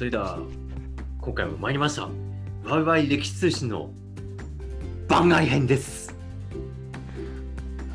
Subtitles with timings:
[0.00, 0.38] それでは
[1.20, 2.08] 今回も参りました。
[2.64, 3.90] ワイワイ歴史通信の
[5.08, 6.16] 番外編です。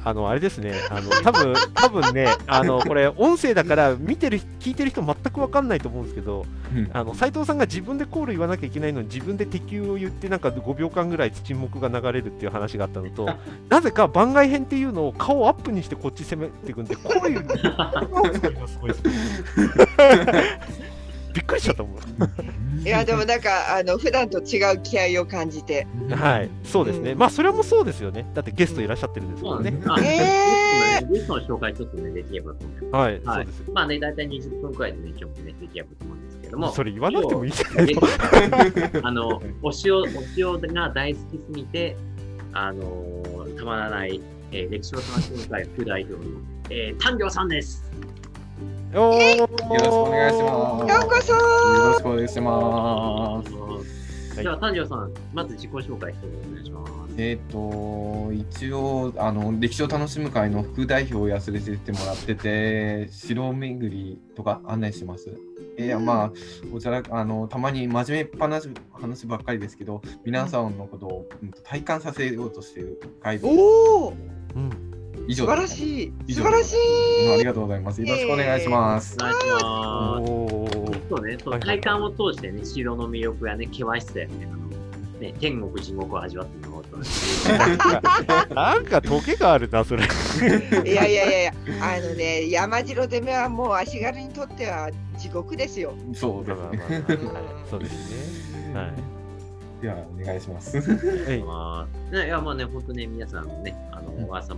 [0.03, 6.45] あの、あれですね、あの、多分 多分ね、あの、これ、音声だから、見てる、聞いてる人、全く分かんないと思うんですけど、
[6.75, 13.27] うんあの斉藤さんが自分でコール言わなきゃいけないのに、自分で敵を言って、なんか5秒間ぐらい沈黙が流れるっていう話があったのと、
[13.67, 17.39] なぜか番外編っていうのを顔をアップにしてこっち攻めていくんで、こう いう、
[18.67, 19.01] すごいです
[21.35, 22.85] びっくりしちゃったもん。
[22.85, 25.85] いやでもなんかあの普段と違う気合を感じて。
[26.09, 29.77] はい、そうですね、うんまあ、それもそうですよね、だってゲストいらっしゃってるんですもんね。
[29.87, 32.95] あえゲストの紹介ちょっとね、できればと思います。
[32.95, 33.71] はい、はいそうです。
[33.73, 36.71] まあね、大体20分くらいでね、今日もね、できればと思うんですけども。
[36.71, 38.99] それ言わなくてもいいじゃないでですか。
[39.03, 40.05] あの、お塩、お
[40.37, 41.97] 塩が大好きすぎて、
[42.53, 46.21] あのーたまらない、えー歴史を楽しむ会副代表の、
[46.69, 47.91] えー、丹良さんです。
[48.95, 50.89] よろしくお願いします。
[50.89, 51.39] ようこそよ
[51.85, 53.53] ろしくお願いします。
[53.53, 56.91] はいでは、丹良さん、まず自己紹介してお願いします。
[57.17, 65.29] えっ、と、一応、あの、歴史を楽しむ会の副代表をやらせてもらってて、城巡りとか案内します。
[65.77, 66.31] いや、まあ、
[66.71, 73.45] こちら、あの、たまに真面目っ話話ばっかりですけど、皆さんのことを、うんと体感させようとしている会です。
[73.45, 74.13] おお
[74.55, 74.94] うん
[75.27, 77.45] 以上素晴らしい素晴らしうんありい。
[77.45, 78.01] がとうございます。
[78.01, 79.23] よろしくお願いしますお。
[79.23, 80.31] 願いします。
[80.31, 84.67] おーそうね、そうはい体感を通してね、城の魅力やね、険しさやね、あの
[85.19, 86.97] ね天国、地獄を味わってもらおうと。
[88.55, 90.03] なんかトゲがあるな、それ。
[90.03, 90.07] い
[90.95, 95.93] やいやいやいやあのね山城攻めはもう足軽にとっては地獄ですよ。
[96.13, 97.03] そうですね。
[97.69, 98.73] そうですね。
[98.73, 98.93] はい。
[99.81, 100.77] では、お願いします。
[101.27, 104.55] えいまあ、ね、いや、まあね、本当ね、皆さんのね、あの、うんワーサ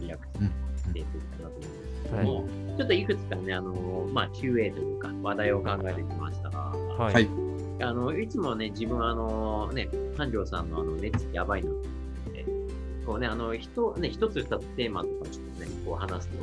[0.00, 7.14] リアクションしていくかなと思うんですけども、はちょっといくつかね、あの、まあ、QA というか、話題を考えてきましたが、はい。
[7.14, 7.28] はい
[7.80, 12.44] あの、いつもね、自分あの、ね、三条さんのあの、熱やばいなと思って、
[13.04, 16.36] こうね、あの、人、ね、一つ二つテーマとかちょっとね、こう話すと、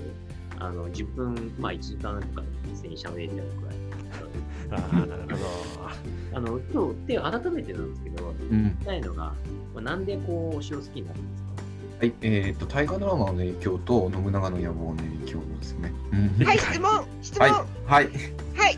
[0.59, 4.81] あの、10分、まあ、1時間とかで実際に喋れちゃうくらい。
[4.81, 5.35] ああ、なるほど。
[6.33, 8.35] あの、今日、で、改めてなんですけど、うん
[8.67, 9.33] 聞きたいのが、ま
[9.77, 11.48] あなんでこう、お城好きになったんですか？
[11.99, 15.91] はい、えっ、と、大河ドラマの影響と信長の野望の影響ですね。
[16.13, 18.05] うんはい質問質はい問は、はい。
[18.05, 18.09] い、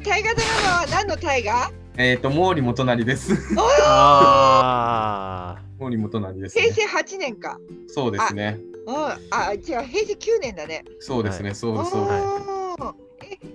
[0.03, 1.71] 大河ドラマは何の大河？
[1.97, 3.33] えっ、と、毛利元就です。
[3.55, 6.73] おおあ毛利元就です、ね平。
[6.73, 7.59] 成八年か。
[7.85, 8.57] そうですね。
[8.87, 8.95] うん
[9.29, 10.83] あ違う平成九年だね。
[10.99, 12.13] そうですね、はいそうです、そうです。
[12.15, 12.93] おー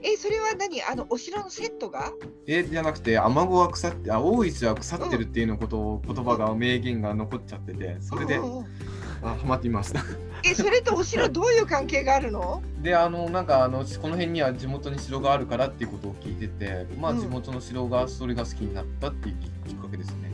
[0.03, 0.81] ええそれは何？
[0.85, 2.13] あのお城のセットが？
[2.47, 8.67] えじゃなくて、アマゴは腐って、あ、大石は腐ってるっていうのことを、言葉が、名言が残っちゃってて、それで、うんうん
[9.33, 10.03] あ、ハマっていました。
[10.45, 12.63] えそれとお城どういう関係があるの？
[12.81, 19.37] で、あの、なんか、あの、この辺には地元に城があるからっていうことを聞いてて、まあ、うん地元の城が、それが好きになったっていう
[19.67, 20.31] きっかけですね。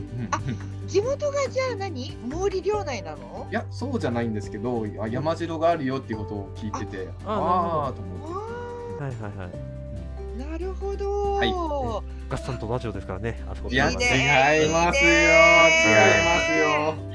[0.85, 2.15] う地元がじゃあ何？
[2.29, 3.47] 毛利領内なの？
[3.49, 3.53] い？
[3.53, 9.03] や、そうじゃないんですけど、あ山城があるよっていうことを聞いてて、あああーと思って。
[9.03, 9.49] はいはいはい。
[10.37, 11.33] ーなるほど。
[11.35, 11.53] はい
[12.29, 14.11] ガッサンとラジオですからね、あそこいや、違いますよ。
[14.21, 14.93] 違いま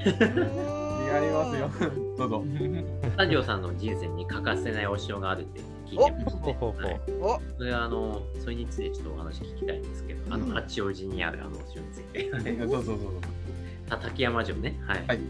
[0.06, 0.28] す
[0.67, 0.78] よ。
[1.09, 1.71] 違いますよ。
[2.19, 2.45] どうぞ。
[3.17, 6.57] 三条さんの人生に欠かせないお城があるって聞いてまして、はい
[7.21, 12.31] おそれはあの、それについてちょっとお話聞きたいんですけど、あうんの、八王子にあるあのお城について。
[12.67, 13.11] どうぞどうぞ。
[13.89, 14.79] た滝山城ね。
[14.87, 15.05] はい。
[15.07, 15.21] はい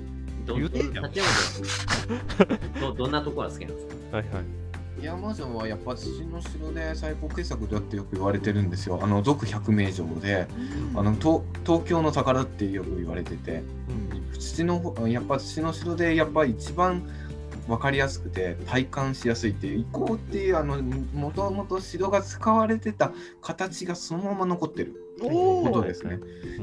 [0.47, 4.17] ど言うて滝山城ど、どんなところが好きなんですか？
[4.17, 4.44] はいはい。
[5.05, 8.99] 山城はやっぱ父の城で最高傑作だってよく言われてるんですよ。
[9.03, 10.49] あの続百名城で、
[10.97, 13.62] あの東東京の宝ってよく言われてて、
[14.39, 17.09] 父のやっぱ父の城でやっぱり一番
[17.66, 23.12] 分かりやすくて体感しやすいっていう遺構っていうあのもともと城が使われてた
[23.43, 25.05] 形がそのまま残ってる。
[25.21, 26.21] ことですね。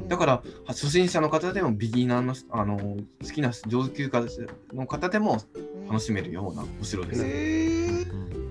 [0.07, 4.21] だから初心者の方でもビギナーのあの好きな上級者
[4.73, 5.41] の方でも
[5.89, 7.25] 楽しめるようなお城です。
[7.25, 8.05] へえ。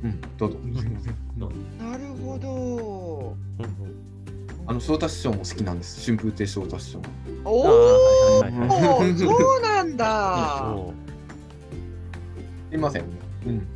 [0.04, 0.58] うん、どうぞ。
[1.78, 3.36] なるほど。
[4.66, 6.00] あの翔太師匠も好きなんです。
[6.04, 7.02] 春風亭翔太師匠。
[7.44, 9.16] おあーはいはいはいお。
[9.18, 10.74] そうなんだ。
[10.74, 10.94] そ
[12.72, 13.04] いません。
[13.46, 13.66] うん。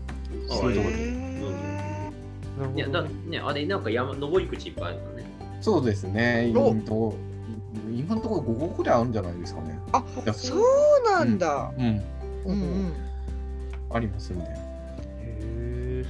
[0.49, 1.19] そういうところで。
[2.75, 5.25] いや、だね、あれ、なんか山、登り口いっぱいあるのね。
[5.61, 6.53] そうですね。
[6.57, 7.15] おうんと
[7.95, 9.79] 今のところ5個くらいあるんじゃないですかね。
[9.93, 10.03] あ
[10.33, 10.61] そう
[11.05, 11.71] なんだ。
[11.77, 12.03] うん。
[12.47, 12.93] うんうん。
[13.91, 14.68] ありますんで。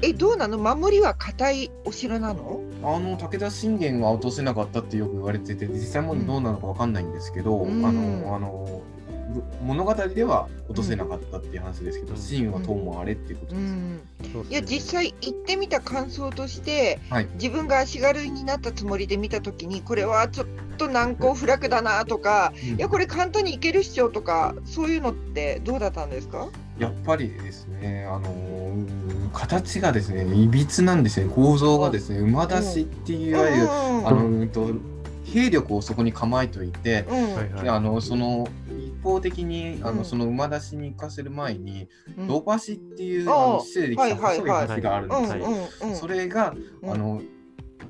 [0.00, 0.58] えどうなの？
[0.58, 2.60] 守りは硬いお城なの？
[2.82, 7.84] あの武田信玄が落とせなかったってよく言われてて実際もどうなのかわかんないんですけど、うん。
[7.84, 8.82] あのあの
[9.30, 13.64] ぶ物語では落とせなかったっていう話ですけど、うんシーンはともあれっていうことです。
[13.64, 14.00] うん。
[14.32, 14.56] そうっすね。
[14.56, 17.28] いや実際行ってみた感想として、はい。
[17.34, 20.46] 自分が足軽になったつもりで見たときにこれはちょっ
[20.78, 22.76] と難攻不落だなとか、うん。
[22.76, 26.48] いやこれ簡単にいけるっしょとかそういうのってどうだったんですか？
[26.78, 34.06] やっぱりですね、あのー形がですね、いびつなんですね、構造がですね、馬出しっていういわゆる、うん。
[34.06, 34.70] あのうんと
[35.24, 37.06] 兵力をそこに構えておいて、
[37.66, 40.04] あのその一方的にあの、うん。
[40.04, 42.28] その馬出しに行かせる前に、うん。
[42.28, 44.44] 土橋っていう、あの失礼できた細い橋
[44.82, 45.44] があるんですよ。
[45.44, 45.96] うんうんうん。
[45.96, 46.90] それが、うん。
[46.90, 47.22] あの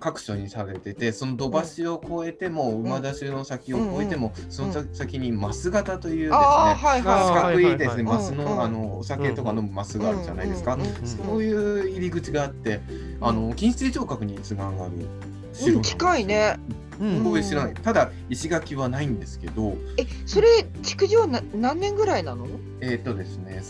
[0.00, 12.81] 各所にされててその土橋を越えても、馬出しの先を越えても、その先に増型というですね、ああはい四は角いですね、はいマスの,、うんあのお酒とか飲むマスがあるじゃないですか、うんうんうんそういう入り口があって、
[13.20, 15.06] あの金水城郭につながるい、
[15.52, 16.56] 城うん、近いね。
[17.00, 17.25] うん。
[17.25, 22.46] こういう城なんですただ石垣はないんですけど、えそれ築城な何年ぐらいなの？
[22.81, 23.61] えっ、とですね、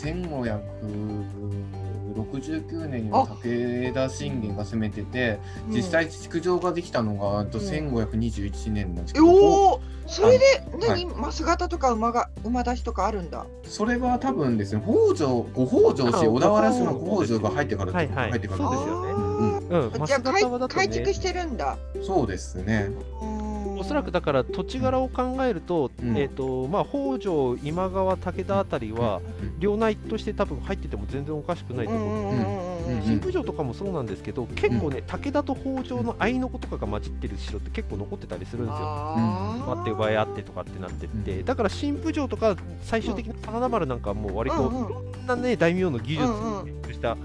[2.24, 5.38] 1569年に武田信玄が攻めてて、
[5.68, 7.64] 実際築城ができたのが、とうん。
[7.64, 10.44] 1521年なんですけど、おおそれで
[10.80, 13.44] 何、はマス型とか馬が馬出しとかあるんだ。
[13.64, 18.30] それは多分ですね、北条、五北条氏、あ小田原氏の五北条が入ってからってことはいはい。
[18.30, 19.12] 入ってからですよね。
[19.12, 19.28] そうですよね
[19.68, 19.90] うん。
[19.90, 21.76] うん、じゃあ改改築してるんだ。
[22.02, 22.88] そうですね。
[23.20, 23.47] お
[23.88, 26.16] そらくだから土地柄を考えると,、うん。
[26.16, 29.58] えーとまあ、北条、今川、武田あたりは、うん。
[29.58, 32.08] 領内として多分入ってても全然おかしくないと思う。
[32.08, 32.68] うんうんうんうんうん
[33.04, 38.86] 新婦城とかもそうなんですけど、結構ね、武田と北条の合いの子とかが混じってる城って結構残ってたりするんですよ。
[39.66, 41.44] 待って奪い合ってとかってなってって、うん。
[41.44, 47.16] だから新婦城とか最終的な真田丸なんかはもう割といろんなね大名の技術をした、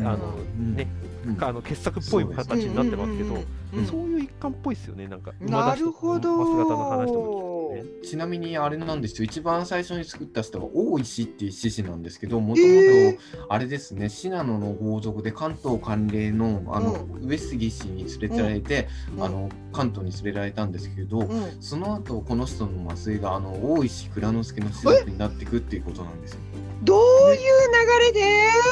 [0.00, 0.74] うんあのうん。
[0.74, 0.88] ね
[1.26, 1.44] うん。
[1.44, 3.38] あの傑作っぽい形になってますけど、
[3.86, 5.08] そういう一環っぽいですよね。
[5.08, 7.54] なんかなるほど。
[7.74, 7.84] ね。
[8.02, 13.18] ちなみにあれなんですよ、一番最初に作った人は大石っていう志士なんですけど、もともえと
[13.48, 19.24] あれですね、信濃の豪族で関東関連のあの、上杉氏に連れてられて、うん。
[19.24, 21.56] あの関東に連れられたんですけど、うん。
[21.60, 26.40] その後この人の末裔があの大石蔵之介の士族になっていくっていうことなんですよ。
[26.82, 28.24] どういう流れで？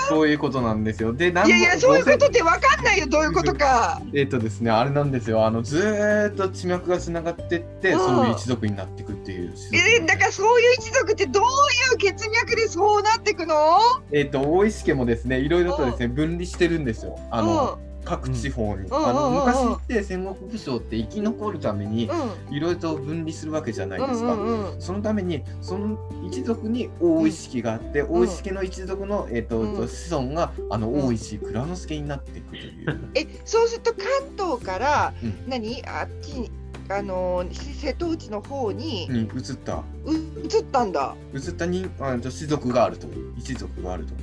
[0.09, 1.13] そういうことなんですよ。
[1.13, 5.47] で、なんいやいやそういうことってわかんないよどういうことかえっ、とですね、あれなんですよ。
[5.47, 9.55] あのずーっと血脈がつながってって、うんそういう一族になっていくっていう。
[9.73, 11.47] えだからそういう一族ってどうい
[11.95, 13.79] う血脈でそうなってくの？
[14.13, 17.19] えっ、と大石家もですね、いろいろとですね、分離してるんですよ。
[17.31, 18.89] あの、各地方に。
[18.89, 19.39] んあのうんうん。
[19.39, 22.55] うん昔って戦国武将って生き残るためにうん。
[22.55, 24.37] いろいろと分離するわけじゃないですか。
[24.79, 29.89] そのためにその一族に大石家があって、大石家の一族の、えっとうん。
[29.89, 31.07] 子孫があのうん。
[31.07, 33.11] 大石蔵之介になっていくという。
[33.15, 34.07] えそうすると関
[34.37, 35.45] 東から、うん。
[35.49, 35.83] 何？
[35.87, 36.51] あっちに
[36.89, 39.83] あのー瀬戸内の方にに移った。
[40.05, 41.15] う移ったんだ。
[41.35, 43.07] 移ったにあの士族があると。
[43.37, 44.15] 一族があると。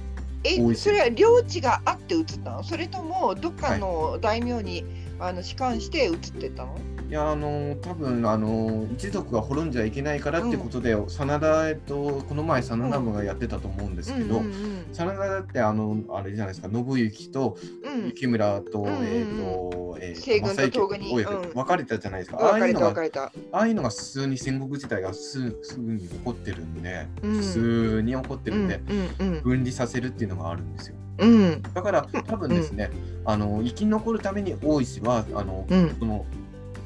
[0.44, 2.64] えそれは領地があって移ったの？
[2.64, 4.86] それともどっかの大名に、
[5.20, 6.78] あの仕官して移ってったの？
[7.10, 17.94] いやあの多分あの一族が滅んじゃいけないからってことで、真田えっとこの前真田ムがやってたと思うんですけど、うんうん真田だってあのあれじゃないですか信行とうん。
[17.94, 19.06] うん雪村と、うんうんうん。
[19.08, 20.40] えっ、と、えーと正
[20.70, 21.12] 行東軍に。
[21.12, 21.54] 親子うん。
[21.54, 22.38] 分かれたじゃないですか。
[22.40, 27.34] ああいうのがああいうのが普通に戦国時代がすすぐに起こってるんで、うん。
[27.38, 30.96] 普通に起こってるんで、うんうん分離させるっていうのがあるんですよ。
[31.20, 31.30] うん。
[31.30, 32.92] うんだから多分ですね、
[33.26, 35.96] あの生き残るために大石はあの、うん。
[36.00, 36.26] その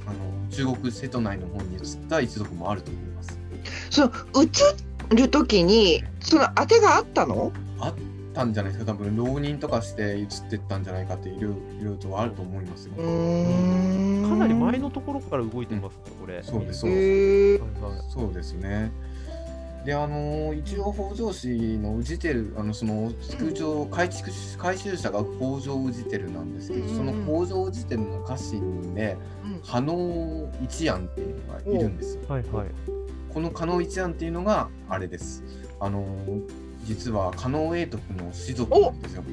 [0.06, 3.40] あの中国瀬戸内の方に移った一族もあると思います。
[3.90, 4.12] その
[4.44, 7.52] 移る時にその当てがあったの？
[7.80, 7.94] あっ
[8.34, 12.94] たんじゃないですか、多分浪人とかして移ってったんじゃないかっていろいろいろとあると思いますよ。
[12.98, 16.42] うーんかなり前のところから動いてますね、これ。
[16.42, 17.64] そうです、そうへです。
[18.14, 18.92] そうですね。
[19.86, 27.12] で、あの一応北条氏の宇治てるあのその築城改築改修者が北条宇治てるなんですけど、うんその
[27.46, 32.22] 北条宇治てるの家臣でうん加納一案っていうのがいるんですよ。
[32.28, 32.68] はいはい。
[33.34, 35.44] この加納一案っていうのがあれです。
[35.80, 36.06] あの
[36.84, 39.24] 実は加納永徳の士族なんですよ。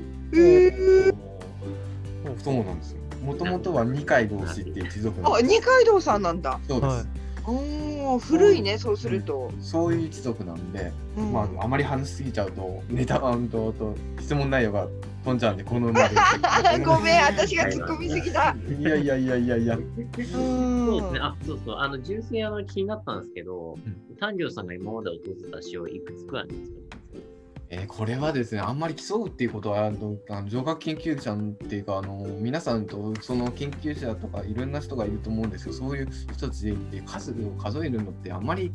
[2.39, 2.99] そうなんですよ。
[3.25, 5.51] もともとは二階同士っていう一族なんあです。
[5.55, 6.97] 二階堂さんなんだそうです。
[6.97, 14.87] はいおー古いねそうすると、そういう一族なんで、うんまああまり話しすぎちゃうとネタあんとと質問内容が
[15.25, 16.17] 飛んじゃうんでこのまで。
[16.85, 19.77] ごめん私が突っ込みすぎだいやいやいやいやいや。
[19.77, 21.21] うんそうですね。
[21.21, 21.77] あ、そうそう。
[21.77, 23.79] あの、純粋にあの気になったんですけど、
[24.19, 26.77] 丹上さんが今まで訪れた塩いくつくらいですか
[27.73, 38.73] えーこれはですね、あんまり競うっていうことは、あのあの上学研究者っていうか、あの皆さんとその研究者とかいろんな人がいると思うんですけど、そういう人たちで数を数えるのってあんまり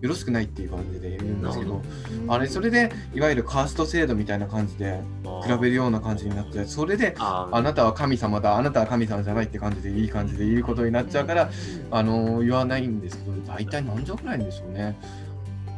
[0.00, 1.82] よろしくないっていう感じで言うんですけど、
[2.28, 5.00] あれ、それでいわゆるカースト制度みたいな感じで
[5.42, 11.50] 比べるような感じになって、それでああなたは神様だ、あなたは神様じゃないって感じでいい感じで言うことになっちゃうから、
[11.90, 14.96] あの言わないんですけど、大体何畳くらいでしょうね。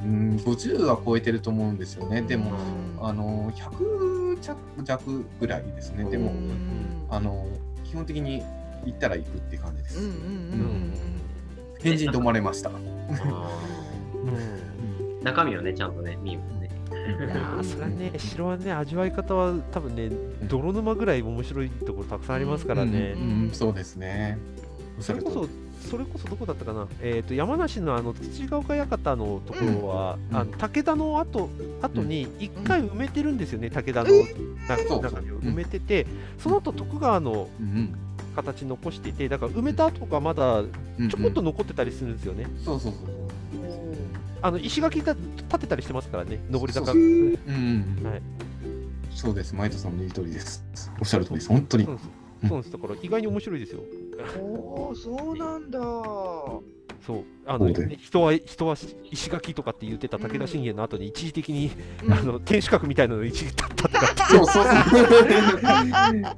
[0.05, 2.23] うん、50は超えてると思うんですよね。
[2.23, 2.53] でも、
[3.01, 6.05] あの100弱弱ぐらいですね。
[6.05, 6.33] でも、
[7.09, 7.47] あの
[7.85, 8.43] 基本的に
[8.85, 9.99] 行ったら行くって感じです。
[11.81, 12.71] 変人と思われました。
[14.31, 15.25] うん。
[15.25, 15.93] 中身をね、ちゃん。
[15.95, 16.61] とね、見るもん。
[16.61, 16.71] ね。
[16.91, 20.11] いやーそれはね、城はね、味わい方は多分ね、
[20.49, 22.37] 泥沼ぐらい面白いところたくさん。
[22.37, 23.15] ありますからね。
[23.17, 23.51] うん。
[23.53, 24.39] そうですね。
[25.01, 25.49] それこそ、
[25.89, 30.37] それこそどこだったかな、えー、と山梨のあの土ヶ丘館のところは、うん。
[30.37, 31.49] あの武田の後
[31.81, 33.39] 後に一回埋めてるん。
[33.39, 34.11] ですよね、武田の
[35.01, 36.07] 中身を埋めてて、
[36.39, 37.49] その後徳川の
[38.35, 42.17] 形残していて、だから埋めた後がまだちょこっと残ってたりするん。
[42.17, 42.47] ですよね。
[42.65, 43.18] そうそうそう。
[44.41, 46.87] あの石垣が立てたりしてますからね、上り坂。
[46.87, 47.39] そううん
[47.99, 48.23] うんはい
[49.11, 49.53] そうです。
[49.55, 50.65] マイトさんの言う通りです。
[51.01, 51.49] おっしゃる通りです。
[51.49, 51.97] 本当にそう。
[51.97, 52.09] です
[52.43, 53.81] そうなんですだから意外に面白いですよ。
[54.41, 55.81] おお、そうなんだ。
[57.07, 57.25] そう。
[57.47, 58.77] あの人は人は
[59.11, 61.71] 石垣とかって言ってた武田信玄の後に一時的に、
[62.05, 62.13] うん。
[62.13, 64.75] あの天守閣みたいなのを一時立ってたそうそうそう。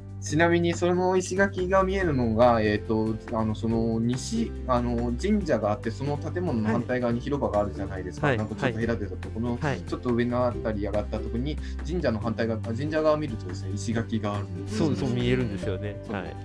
[0.21, 8.27] ちなみにその石垣が見えるのが、えっ、と、あの、その西、あの、神社があって、その建物の反対側に広場があるじゃないですか。
[8.27, 8.37] はい。
[8.37, 9.81] なんかちょっと隔てたところの、はい。
[9.81, 11.57] ちょっと上のあたり上がったところに、
[11.89, 15.99] 神社の反対側、あ神社側を見るとですね、石垣があるんですそうそう見えるんですよね。
[16.11, 16.37] はい。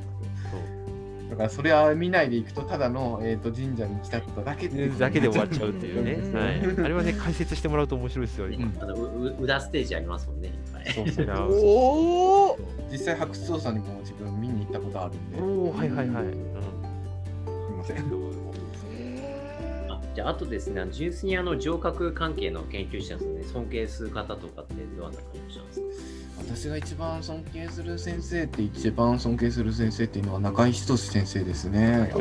[1.29, 6.12] だからそれは見ないでいくと、ただの、えー、と神社に来たっただけっていうそうだけで終わっちゃうっていうね。
[6.13, 6.86] うんはい。
[6.86, 8.50] あれはね解説してもらうと面白いですよ。
[8.50, 10.94] 今うんあのうう裏ステージありますもんね、いっぱい。
[10.94, 12.60] そうそう おお。
[12.91, 16.25] 実際、発掘調査にも自分見に行ったことあるんで、おおはいはいはい。
[16.25, 16.38] うんす
[17.72, 17.98] みません。
[19.89, 26.15] あじゃあ、あとですね、純粋にあの城郭関係の研究者さんね、尊敬する方とかってどうな感じなんですか
[26.48, 31.92] 私が一番尊敬する先生って一番尊敬する先生っていうのは中井仁先生ですね。
[31.92, 32.12] はいはい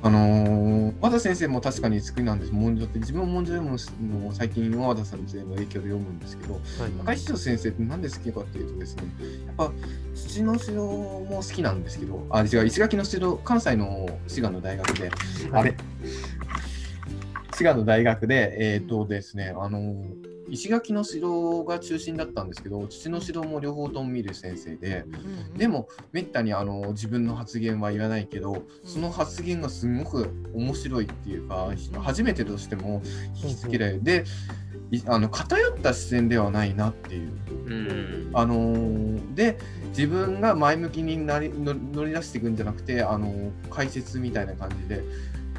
[0.00, 2.52] あのー和田先生も確かに好きなんです。
[2.52, 6.62] 文書って自分も文書読むのを最近和田先生の影響で読むんですけど、はい
[6.98, 9.02] 中井仁先生って何で好きかっていうとですね、
[9.46, 9.72] やっぱ
[10.14, 15.10] 土の城も好きなんですけど、あ、違う、石垣の城、関西の滋賀の大学で、
[15.52, 15.76] あれ、
[17.52, 25.04] 滋賀の大学で、えっ、とですね、あのー石垣の城が中心だったんですけど、土の城も両方とも見る先生で、
[25.56, 33.02] でも、めったにあの自分の発言は言わないけど、その発言がすごく面白いっていうか、初めてとしても
[33.42, 34.02] 引きつけられる。
[34.02, 34.24] で、
[34.90, 37.30] いあの偏った視線ではないなっていう。
[37.66, 38.30] うん。
[38.32, 39.58] あのーで、
[39.90, 45.02] 自分が前向きになり乗乗り出していくんじゃなくて、あのー解説みたいな感じで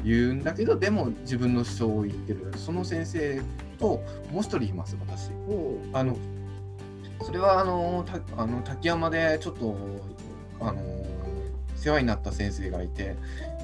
[0.04, 2.52] 言うんだけど、でも自分の主張を言ってる。
[2.56, 3.40] その先生
[3.80, 5.30] ともう一人います、私。
[5.92, 6.16] あの
[7.22, 9.76] それはあのたあの滝山でちょっと
[10.60, 10.80] あの
[11.76, 13.16] 世話になった先生がいて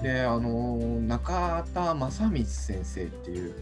[0.03, 3.55] であの中田正光先生っていう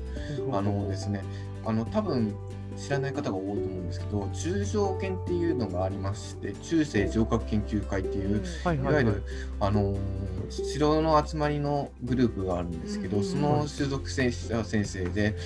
[0.53, 1.23] あのですね
[1.65, 2.35] あの多分
[2.77, 9.23] 知らない方が多いと思うんですけど中将研っていうのがありまして中世城郭研究会っていうはいわゆる、
[9.61, 9.97] あの
[10.51, 14.31] 城の集まりのグループがあるんですけど、うんその所属者
[14.65, 15.37] 先生で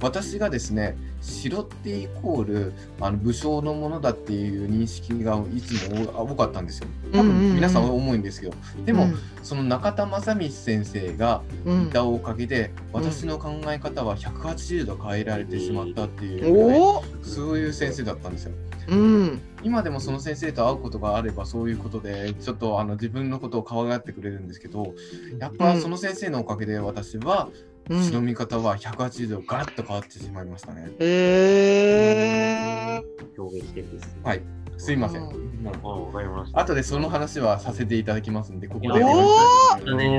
[0.00, 6.88] 私がですね城ってイコールあの武将のものだっていう認識がいつも多かったんですよ。
[7.12, 8.54] 多分皆さん思うんですけど、
[8.84, 9.08] でも、
[9.42, 11.82] その中田正光先生がうん。
[11.84, 16.98] いたおかげで、私の考え方は180度変えられてしまったっていうお？
[16.98, 17.04] お。
[17.22, 18.52] そういう先生だったんですよ。
[18.88, 19.40] うん。
[19.62, 24.94] 今でもその先生と会うことがあればそういうことでちょっとあの自分のことを可愛がってくれるんですけど
[25.38, 27.48] やっぱその先生のおかげで私は
[27.90, 28.02] うん。
[28.02, 30.90] 白見方は180度ガラッと変わってしまいましたね。
[31.00, 33.02] へえ。
[33.36, 34.14] 表現的です、ね。
[34.24, 34.42] はい。
[34.78, 35.22] すいません。
[35.22, 35.30] うん。
[35.30, 36.60] うんあわかりました。
[36.60, 38.88] 後でその話はさせていただきますんでここで。
[39.04, 40.18] おおね、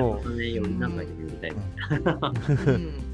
[0.79, 1.51] なんか呼びたい。
[1.51, 1.53] う
[2.71, 3.04] ん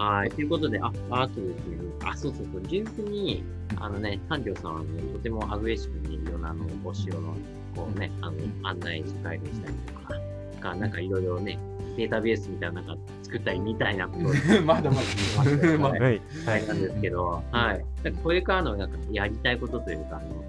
[0.00, 0.30] はい。
[0.30, 3.44] ということで、あ、あとですね、あ、そうそうそう、純粋に、
[3.76, 7.34] あのね、丹領さんはね、とてもアグレッシブにいろんなあの、お城の、
[7.76, 10.14] こうね、あの、案内図解でしたりとか、
[10.70, 11.58] かなんかいろいろね、
[11.98, 14.32] データベースみたいななんか作ったりみたいなことを
[14.64, 15.78] まだまだ。
[15.78, 16.22] まだはい。
[16.46, 17.84] はいなんですけど、はい。
[18.02, 20.42] なんかこれからのなんかやりたいことというか、あの、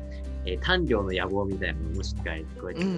[0.45, 2.95] えー、単量の野望みたいなのもしっかり聞こえてうんうん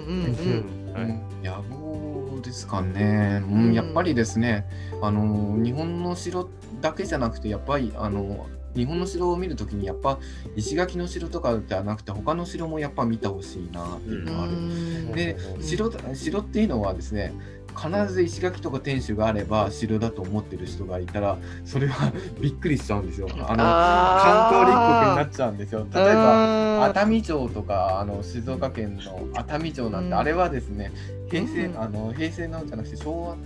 [0.88, 0.94] うん。
[0.94, 1.46] はい。
[1.46, 4.66] 野望ですかね、うん、やっぱりですね、
[5.02, 6.50] あの日本の城
[6.82, 10.20] だけじゃなくて、やっぱりあの日本の城を見るときにやっぱ
[10.56, 15.16] 石垣の城とかではなくて他の城もやっぱ見てほしいなっていうのがある。
[15.16, 17.34] で城城っていうのはですね
[17.74, 23.28] 必ず石垣とか天守があれば城だと思ってる人がいたらそれは びっくりしちゃうんですよ。
[23.32, 25.88] あの関東立国になっちゃうんですよ。
[25.94, 30.92] 例えば熱海城とかあの静岡県の熱海城なんて、あれはですね
[31.30, 33.38] 平成、あの平成のじゃなくて昭和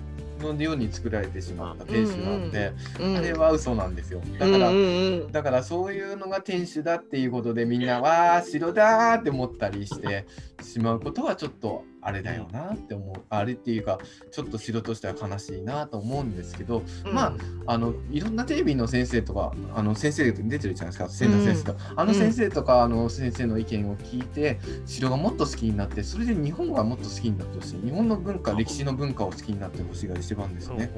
[0.53, 3.09] のように作られてしまった天守なんで、うん。
[3.11, 4.21] うん、あれは嘘なんですよ。
[4.39, 4.79] だから、うんう
[5.27, 10.25] ん、だからそういうのが天守だっていうことでみんなわあ城だって思ったりして
[10.61, 13.15] しまうことはちょっとあれだよなって思う。
[13.29, 13.99] あれっていうか
[14.31, 17.35] ちょっと城としては悲しいなと思うんですけど、うん、ま
[17.65, 27.81] ああのいろんなテレビの先生とかあの先生出てるじゃないですか千田先生と、うん、あの先生とか、あの先生の意見を聞いて城がもっと好きになってそれで日本がもっと好きになってほしい。
[27.81, 30.89] 日本の文化歴史の文化を好きになってほしいが一番ですね。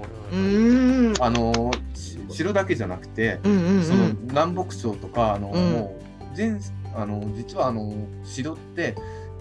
[1.22, 1.72] あの
[2.30, 6.60] 城だけじゃなくて、その南北朝とかあの、もう全
[6.96, 7.92] あの実はあの
[8.24, 8.96] 城って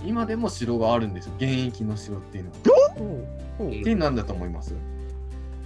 [0.04, 1.32] 今でも城があるんですよ。
[1.36, 2.56] 現役の城っていうのは。
[3.80, 4.74] ってなんだと思います。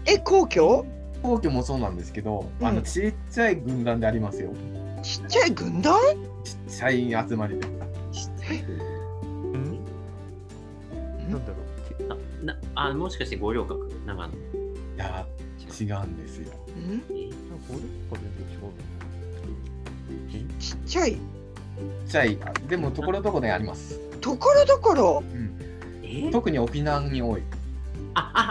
[0.07, 0.85] え皇居？
[1.23, 4.53] 皇居もそうなんですけど、うん、あのちっちゃい軍団でありますよ。
[5.03, 5.95] ちっちゃい軍団？
[6.45, 7.63] ちっちゃい集まりで。
[7.63, 7.71] ちっ
[8.41, 8.65] ちゃい。
[11.31, 11.57] なんだろ
[12.41, 12.45] う。
[12.45, 13.89] なあもしかして五稜郭？
[14.07, 14.33] 長野？
[14.35, 14.37] い
[14.97, 15.27] や
[15.81, 16.53] 違うんですよ。
[16.77, 21.17] ん五稜郭全然違うちっちゃい
[22.09, 22.39] ちゃい
[22.69, 23.99] でもところどころにあります。
[24.21, 27.43] ところどころ、うん、特に沖縄に多い。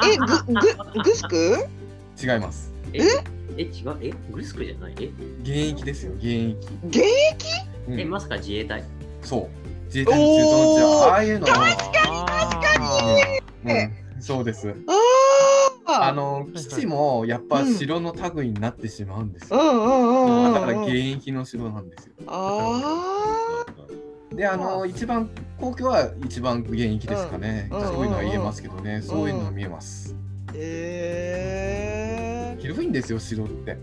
[0.05, 1.67] えグググスク
[2.21, 2.71] 違います。
[2.93, 3.01] え？
[3.57, 3.61] え？
[3.63, 3.97] 違う？
[4.01, 4.13] え？
[4.31, 4.95] グスクじゃない？
[4.99, 5.11] え？
[5.43, 5.49] 現
[5.79, 7.05] 役ですよ現役現役、
[7.87, 8.83] うん、えまさか自衛隊？
[9.21, 9.47] そう。
[9.85, 10.43] 自衛隊の中
[10.75, 11.91] 東地ああいうの確かに確
[12.61, 12.77] か
[13.65, 14.69] に、うん、そうです。
[14.69, 14.73] あ
[16.11, 19.57] の基地もやっぱ城の類になってしまうんですよ、
[20.53, 22.13] だから現役の城なんですよ。
[22.27, 23.71] ああ
[24.35, 25.29] であの一番
[25.59, 30.15] 皇居は一番現役ですかね、うん、そういうのは言えますけどね、うん、そういうのは見えます。
[30.53, 33.77] えー、広いんですよ城って。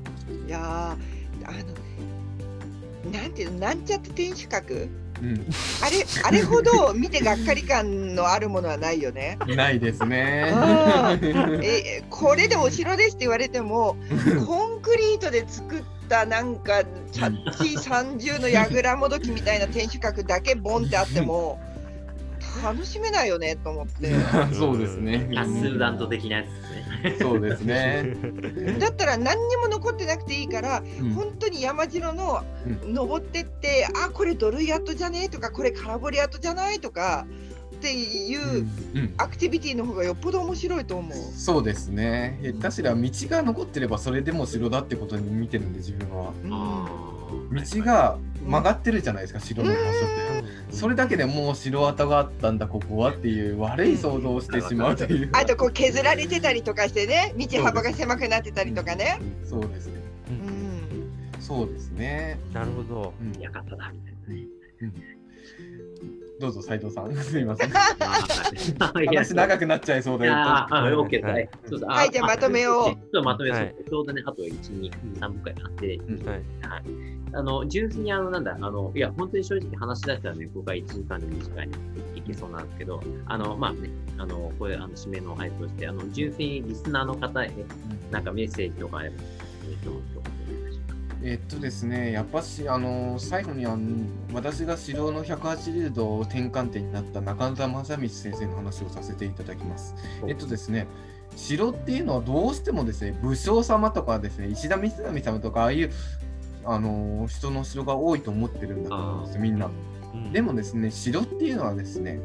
[0.47, 0.97] いや
[1.45, 1.59] あの
[3.13, 4.89] なんていうのなんちゃって天守閣
[5.23, 5.47] うん、
[5.83, 9.39] あれあれほど見てがっかり感のあるものはないよね。
[9.47, 10.53] ないですね。
[11.63, 13.97] えこれでお城ですって言われても
[14.47, 21.61] コンクリートで作ったなんかチャッチ30の櫓もどきみたいな天守閣だけボンってあっても。
[22.63, 24.13] 楽しめないよねと思って。
[24.53, 25.31] そうですね。
[25.37, 27.17] アスダント的なやつですね。
[27.21, 28.17] そうですね。
[28.79, 32.43] だったら何にも残ってなくていいから、うん、本当に山城の
[32.85, 37.27] 登ってって、うん、あこれドルイアットじゃねえとかこれカラボリアットじゃないとか。
[37.79, 38.67] っていう
[39.19, 41.19] アクティビティの方がよっぽど面白いと思う。
[41.33, 42.41] そうですね。
[42.43, 46.33] 下手しら道が残ってればそれでも城だってことに見てるんで自分は。
[47.53, 48.19] 道が
[48.49, 49.85] 曲がってるじゃないですか、城の場所っ
[50.71, 50.75] て。
[50.75, 55.31] それだけでもう城跡があったんだここはっていう悪い想像をしてしまうという。
[55.33, 59.21] あとこう削られてたりとかしてね、道幅が狭くなってたりとかね。
[59.45, 60.01] そうですね。
[60.29, 62.39] うん、そうですね。
[62.53, 63.15] なるほど。
[63.21, 64.47] うん、館だみたいなね。
[64.83, 65.18] うん
[66.39, 67.71] どうぞ斉藤さん、 すみません。
[68.89, 70.35] 話長くなっちゃいそうだよ。
[70.35, 71.49] ああ、オッケーはい。
[71.87, 72.85] はい、じゃあまとめを。
[72.85, 75.87] ちょっとまとめを、ちょうどね、あと1、2、3分くらいあって、
[76.69, 76.83] はい。
[77.33, 81.71] あの、純粋にあの、なんだ、あの、いや、本当に正直話し出したらね、ここが1時間で短い
[82.15, 87.51] いけそうなんですけど、あの、まあね、あの、これ、あの、締めの配布として、あの、純粋にリスナーの方へ、
[88.11, 89.17] なんかメッセージとかあれば、
[89.69, 90.18] えっと、
[91.23, 99.95] えっとですね、やっぱし、あの最後にあの私が指導の180度転換点になった中田正道先生の話をさせていただきます。
[100.29, 100.87] えっとですね、
[101.35, 105.91] 城っていうのはどうしてもですね、武将様とかですね、石田三成様とか、ああいう
[106.65, 109.71] あの人の城が多いと思ってるんだと思うんです、みんな。
[110.33, 112.21] でもですね、城っていうのはですね、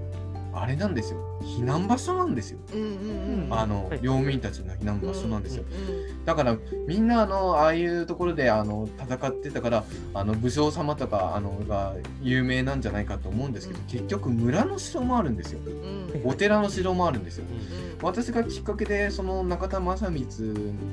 [0.54, 1.20] あれなんですよ。
[1.44, 20.26] 避難場所なんですよ、うんうんうん、あの、はい、領民たちの避難場所なんですよ、うんうんうん、だからみんなあのああいうところであの戦ってたからあの武将様とかあのが有名なんじゃないかと思うんですけど、うん、結局村の城もあるんですよ、うん、お寺の城もあるんですよ、うん、私がきっかけでその中田正光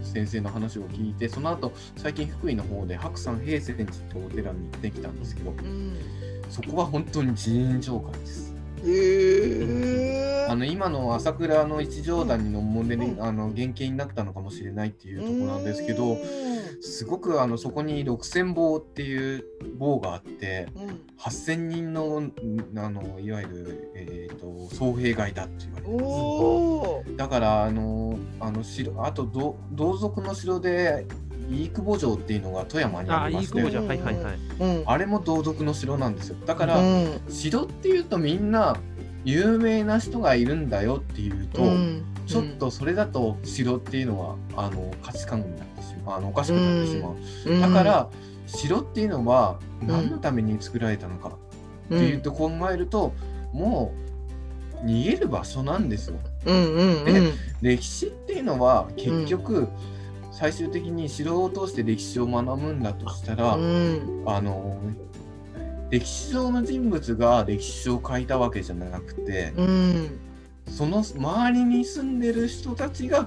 [0.02, 5.54] 先生の話を聞いてその後最近福井の方で白山平泉寺ってお寺に行ってきたんですけど、
[6.48, 8.49] そこは本当に寺院城下です
[10.48, 16.16] あの今の朝倉の一条谷のモデル、うん、あの原型になったのかもしれないっていうところなんですけど
[16.80, 19.44] すごくあのそこに6,000棒っていう
[19.76, 22.22] 棒があって、うん、8,000人の
[22.76, 27.16] あのいわゆる、えーと、総兵外だって言われてます。
[27.16, 31.06] だからあのあの城あと同族の城で
[31.50, 33.60] 飯久保城っていうのが富山にああ、りまして
[34.86, 36.36] あれも同族の城なんですよ。
[36.46, 37.20] だかうら、ん。
[37.28, 38.76] 城っていうとみんな
[39.24, 42.04] 有名な人がいるんだよっていうと、うん。
[42.26, 46.18] ちょっとそれだと城っていうのはあの価値観になってしまう。
[46.18, 47.60] あのおかしくなってしまう、うん。
[47.60, 48.08] だから
[48.46, 51.30] 城っていうのは何のために作られたのか
[51.86, 53.12] っていうと考えると、
[53.52, 53.92] も
[54.82, 56.16] う逃げる場所なんですよ。
[56.46, 57.32] うんうんうん。
[57.60, 59.68] 歴史っていうのは結局、
[60.30, 64.24] 最終的に城を通して歴史を学ぶんだとしたら、うん。
[64.26, 64.78] あの
[65.90, 70.20] 歴史上の人物が歴史書を書いたわけじゃなくて、うん。
[70.68, 73.26] その周りに住んでる人たちが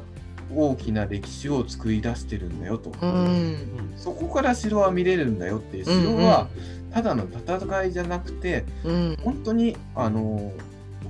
[0.55, 3.93] 大きな歴史を作り出してるんだよと、うん。
[3.97, 5.85] そこから城は見れるんだよっていう。
[5.85, 6.47] 城は
[6.93, 9.17] ただの戦いじゃなくてうん。
[9.21, 10.53] 本当にあの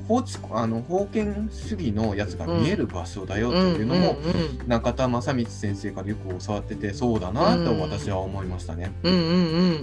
[0.08, 4.18] 法治あの封建主義のやつが見える場所だよっていうのも、
[4.68, 8.92] 中田正光先生からよく教わっててそうだなと私は思いましたね。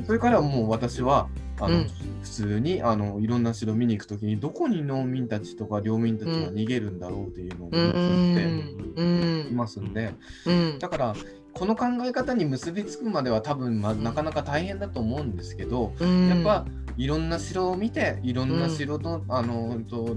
[0.06, 1.28] それからもう私は
[1.60, 1.90] あの、うん。
[2.22, 9.48] 普通にあのいろんな城見に行くときにどこに農民たちとか領民たちは逃げるんだろうっていうのを思ってん。
[9.50, 10.12] いますんで、
[10.46, 10.78] うん。
[10.78, 11.14] だから
[11.54, 16.28] この考え方に結びつくまでは多分、まあ、なかなか大変だと思うんですけど、うん。
[16.28, 20.16] やっぱいろんな城を見ていろんな城の,、あのと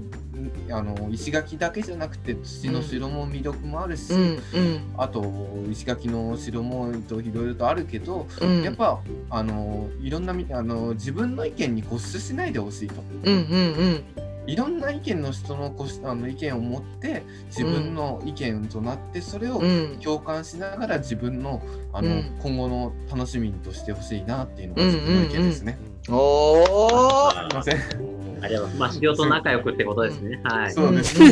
[0.70, 4.40] あの石垣だけじゃなくて土の城も魅力もあるし、うんうん。
[4.96, 5.24] あと
[5.70, 8.62] 石垣の城もといろいろとあるけど、うん。
[8.62, 13.02] やっぱあのいろんなみあの自分の意見に固執しないでほしいと。
[13.24, 25.78] うんうんいろんな意見の人のこしあの意見を持って自分の意見となってそれをうん共感しながら自分のあの、うん今後の楽しみとしてほしいなっていうのが自分の意見ですね。
[26.10, 28.24] おおすいません。
[28.42, 28.78] ありがとうございます。
[28.78, 30.40] まあ、城と仲良くってことですね。
[30.44, 30.72] はい。
[30.72, 31.22] そうです。
[31.22, 31.26] い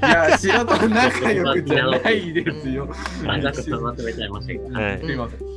[0.00, 2.88] や、城と仲良くじゃないですよ。
[3.28, 4.74] あざくさまとめちゃいましたけど。
[4.74, 5.47] はいすいません。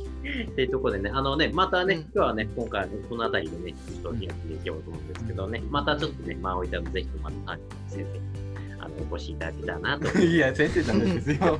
[0.50, 10.18] っていうところでね、あのね、またね、うん今日はね、今回、この辺りでね、ちょっと開きでいけようと思うんですけどね、またちょっとね、まあ、置いたらぜひともまた先生、あの、お越しいただけたらなと。
[10.20, 11.36] いや、先生じゃないですよ。
[11.46, 11.58] よ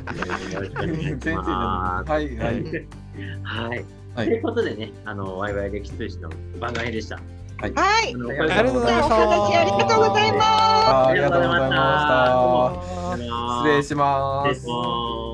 [0.61, 2.25] ろしくお願いし先生じゃまない。
[2.27, 2.64] はい、はい。
[2.64, 2.87] す。
[3.42, 3.85] はい。
[4.14, 4.42] はというい。
[4.42, 7.18] ことでね、あの、ワイワイ歴史通信の番外編でした。
[7.62, 12.33] はいあのありがとうございましたお話ありがとうございますありがとうございました。
[12.33, 13.57] ありがとうございました。
[13.62, 14.75] 失礼します失礼し。
[14.75, 15.32] ます。